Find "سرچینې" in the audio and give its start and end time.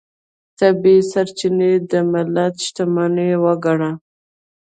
1.11-1.71